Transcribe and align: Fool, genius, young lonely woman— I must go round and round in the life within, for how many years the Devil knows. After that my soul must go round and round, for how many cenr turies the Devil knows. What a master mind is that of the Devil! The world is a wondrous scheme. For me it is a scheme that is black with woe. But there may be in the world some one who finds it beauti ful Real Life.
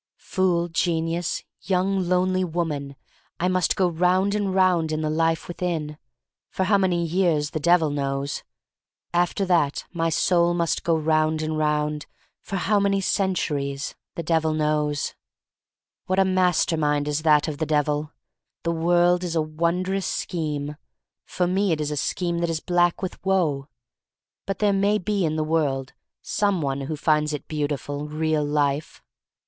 Fool, 0.17 0.67
genius, 0.67 1.43
young 1.61 2.09
lonely 2.09 2.43
woman— 2.43 2.95
I 3.39 3.47
must 3.47 3.75
go 3.75 3.87
round 3.87 4.33
and 4.33 4.51
round 4.51 4.91
in 4.91 5.01
the 5.01 5.11
life 5.11 5.47
within, 5.47 5.99
for 6.49 6.63
how 6.63 6.79
many 6.79 7.05
years 7.05 7.51
the 7.51 7.59
Devil 7.59 7.91
knows. 7.91 8.41
After 9.13 9.45
that 9.45 9.85
my 9.93 10.09
soul 10.09 10.55
must 10.55 10.83
go 10.83 10.95
round 10.97 11.43
and 11.43 11.55
round, 11.55 12.07
for 12.41 12.55
how 12.55 12.79
many 12.79 12.99
cenr 12.99 13.33
turies 13.35 13.93
the 14.15 14.23
Devil 14.23 14.53
knows. 14.55 15.13
What 16.07 16.17
a 16.17 16.25
master 16.25 16.77
mind 16.77 17.07
is 17.07 17.21
that 17.21 17.47
of 17.47 17.59
the 17.59 17.67
Devil! 17.67 18.11
The 18.63 18.71
world 18.71 19.23
is 19.23 19.35
a 19.35 19.41
wondrous 19.43 20.07
scheme. 20.07 20.77
For 21.25 21.45
me 21.45 21.73
it 21.73 21.79
is 21.79 21.91
a 21.91 21.95
scheme 21.95 22.39
that 22.39 22.49
is 22.49 22.59
black 22.59 23.03
with 23.03 23.23
woe. 23.23 23.67
But 24.47 24.57
there 24.57 24.73
may 24.73 24.97
be 24.97 25.25
in 25.25 25.35
the 25.35 25.43
world 25.43 25.93
some 26.23 26.59
one 26.59 26.81
who 26.81 26.95
finds 26.95 27.33
it 27.33 27.47
beauti 27.47 27.79
ful 27.79 28.07
Real 28.07 28.43
Life. 28.43 29.03